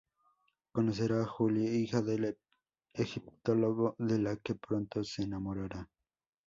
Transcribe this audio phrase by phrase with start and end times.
[0.71, 2.35] Conocerá a Julie, hija del
[2.91, 5.91] egiptólogo, de la que pronto se enamorará.